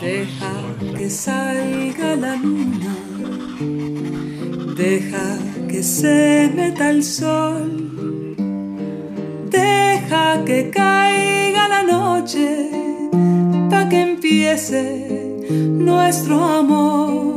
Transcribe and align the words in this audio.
Deja 0.00 0.52
que 0.96 1.10
salga 1.10 2.14
la 2.14 2.36
luna, 2.36 2.96
deja 4.76 5.38
que 5.68 5.82
se 5.82 6.50
meta 6.54 6.90
el 6.90 7.02
sol, 7.02 8.36
deja 9.50 10.44
que 10.44 10.70
caiga 10.70 11.68
la 11.68 11.82
noche, 11.82 12.70
pa' 13.68 13.88
que 13.88 14.00
empiece 14.00 15.06
nuestro 15.50 16.44
amor. 16.44 17.27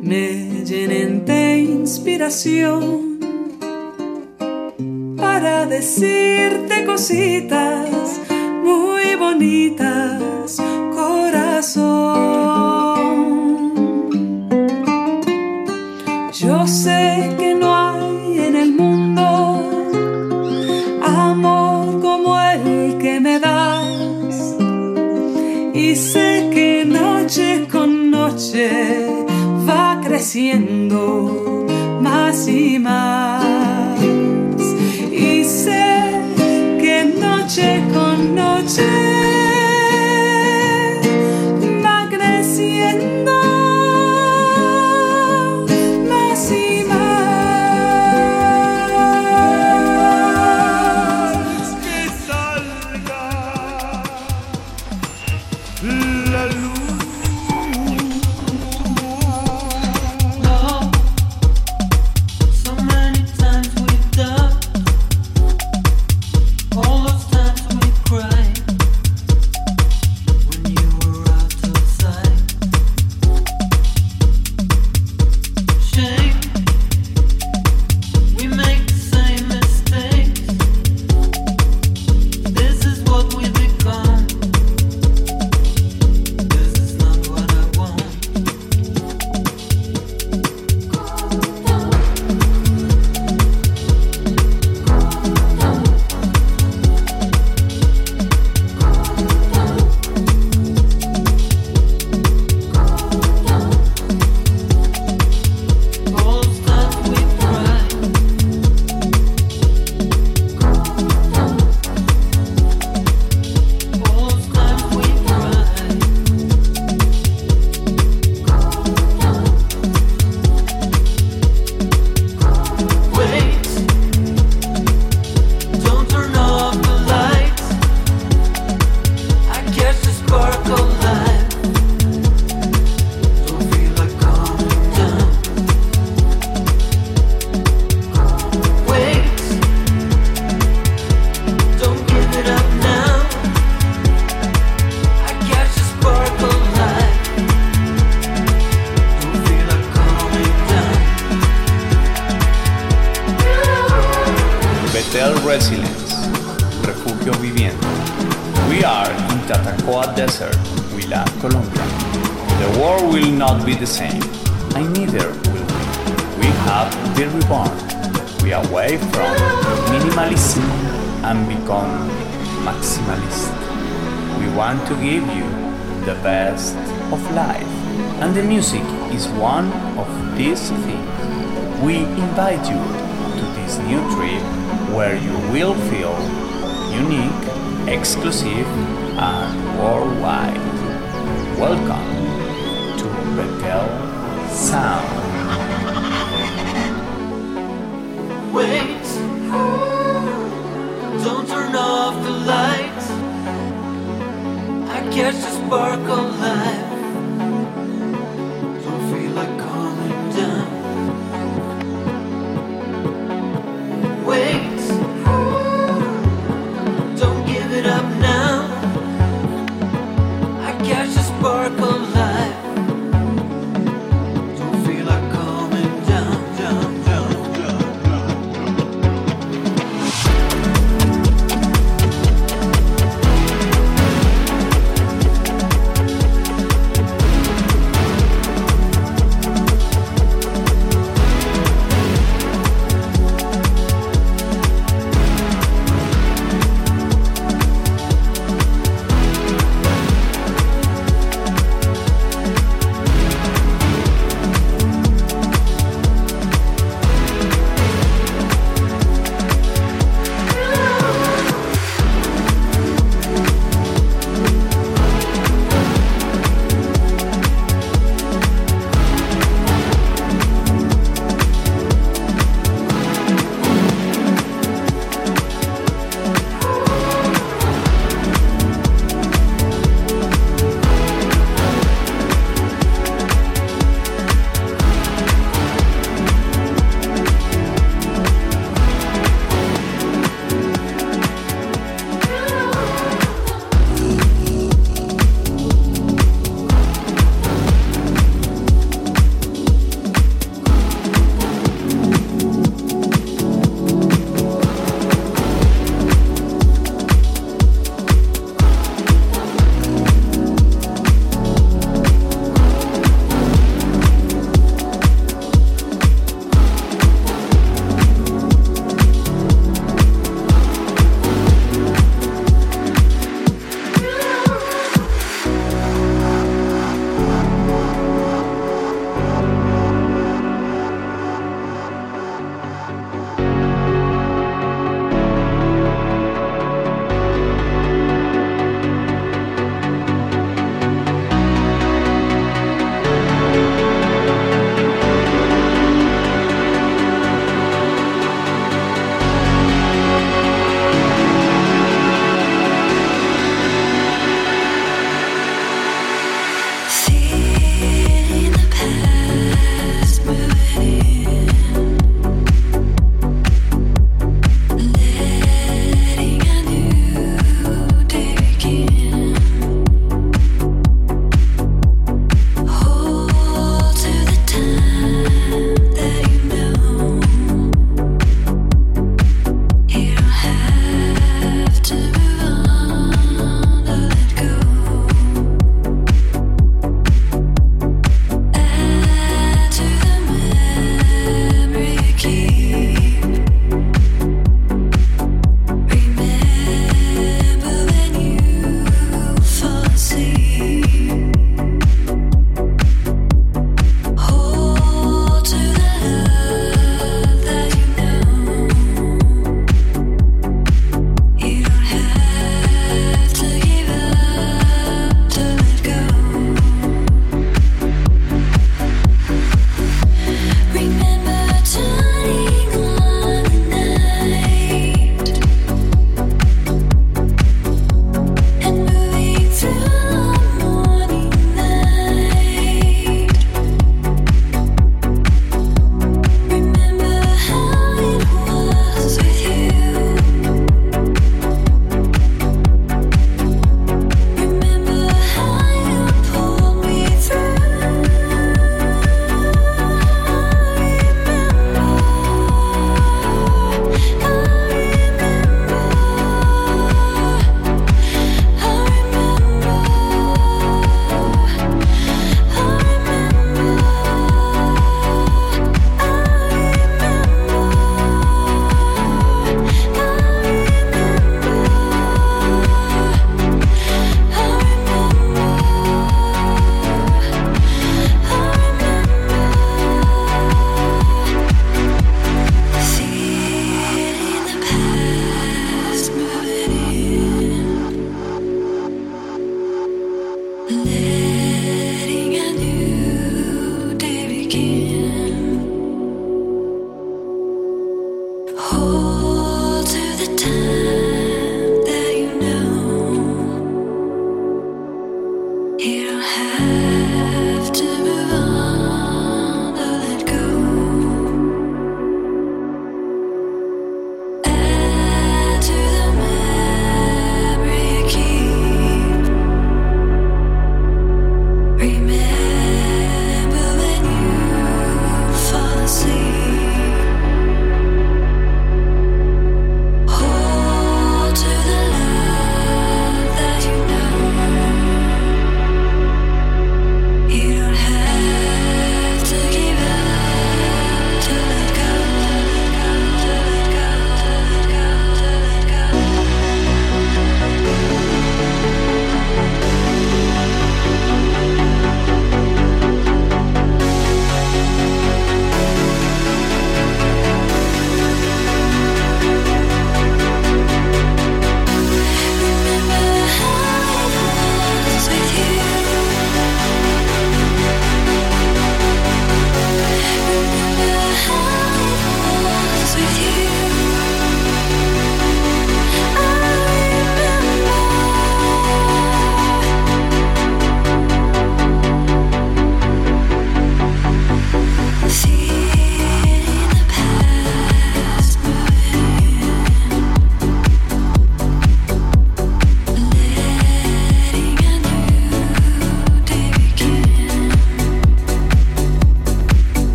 me 0.00 0.64
llenen 0.64 1.26
de 1.26 1.58
inspiración 1.58 3.18
para 5.18 5.66
decirte 5.66 6.86
cositas 6.86 8.20
muy 8.64 9.16
bonitas. 9.16 10.77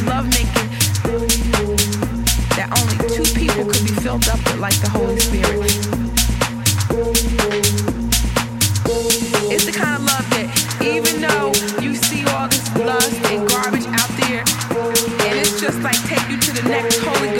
and 0.00 0.08
love 0.08 0.26
making 0.26 0.68
that 2.56 2.68
only 2.80 2.96
two 3.14 3.24
people 3.38 3.64
could 3.64 3.84
be 3.84 3.94
filled 4.00 4.26
up 4.28 4.38
with 4.38 4.58
like 4.58 4.78
the 4.80 4.88
Holy 4.88 5.18
Spirit. 5.18 5.72
It's 9.52 9.66
the 9.66 9.72
kind 9.72 9.96
of 9.96 10.04
love 10.04 10.30
that 10.30 10.48
even 10.82 11.20
though 11.20 11.52
you 11.82 11.94
see 11.94 12.24
all 12.26 12.48
this 12.48 12.74
lust 12.76 13.20
and 13.26 13.48
garbage 13.48 13.86
out 13.86 14.10
there, 14.24 14.44
and 15.26 15.38
it's 15.38 15.60
just 15.60 15.80
like 15.82 15.98
take 16.04 16.28
you 16.30 16.38
to 16.38 16.52
the 16.52 16.68
next 16.68 16.98
Holy 17.00 17.30
Ghost. 17.30 17.39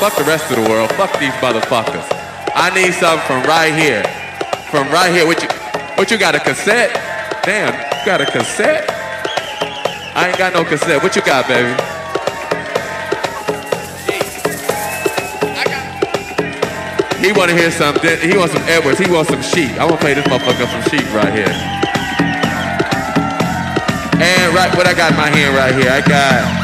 Fuck 0.00 0.16
the 0.16 0.24
rest 0.24 0.50
of 0.50 0.62
the 0.62 0.68
world. 0.68 0.90
Fuck 0.92 1.18
these 1.18 1.32
motherfuckers. 1.40 2.04
I 2.54 2.70
need 2.74 2.92
something 2.92 3.26
from 3.26 3.42
right 3.44 3.72
here. 3.72 4.02
From 4.70 4.90
right 4.92 5.10
here. 5.10 5.26
What 5.26 5.42
you 5.42 5.48
what 5.96 6.10
you 6.10 6.18
got 6.18 6.34
a 6.34 6.40
cassette? 6.40 6.92
Damn, 7.44 7.72
you 7.72 8.06
got 8.06 8.20
a 8.20 8.26
cassette? 8.26 8.90
I 10.14 10.28
ain't 10.28 10.38
got 10.38 10.52
no 10.52 10.64
cassette. 10.64 11.02
What 11.02 11.16
you 11.16 11.22
got, 11.22 11.48
baby? 11.48 11.72
He 17.24 17.32
wanna 17.32 17.54
hear 17.54 17.70
something. 17.70 18.20
He 18.20 18.36
wants 18.36 18.52
some 18.52 18.62
Edwards. 18.68 18.98
He 18.98 19.10
wants 19.10 19.30
some 19.30 19.42
sheep. 19.42 19.72
I 19.80 19.84
wanna 19.84 19.96
play 19.96 20.12
this 20.12 20.26
motherfucker 20.26 20.68
some 20.68 20.82
sheep 20.90 21.06
right 21.14 21.32
here. 21.32 21.48
And 24.20 24.54
right, 24.54 24.74
what 24.76 24.86
I 24.86 24.94
got 24.94 25.12
in 25.12 25.16
my 25.16 25.28
hand 25.28 25.56
right 25.56 25.74
here, 25.74 25.90
I 25.90 26.00
got, 26.00 26.63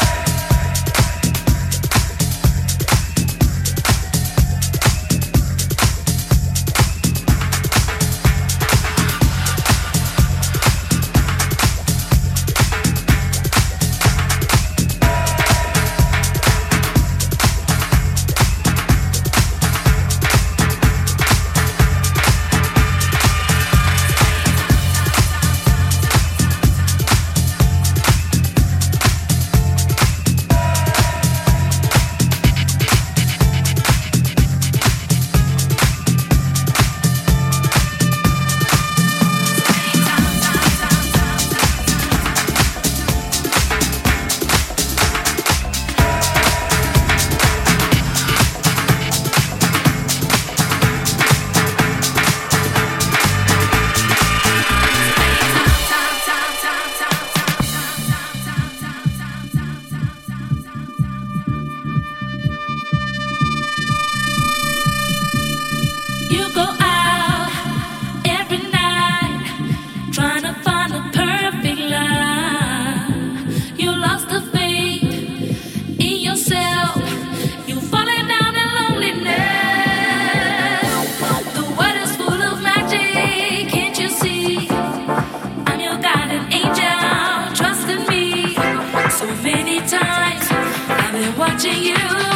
watching 91.63 91.83
you. 91.83 92.30